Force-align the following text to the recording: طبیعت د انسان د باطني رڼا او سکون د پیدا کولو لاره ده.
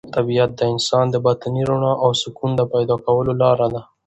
طبیعت 0.15 0.51
د 0.55 0.61
انسان 0.73 1.05
د 1.11 1.15
باطني 1.25 1.63
رڼا 1.69 1.93
او 2.03 2.09
سکون 2.21 2.51
د 2.57 2.61
پیدا 2.73 2.95
کولو 3.05 3.33
لاره 3.41 3.67
ده. 3.73 3.81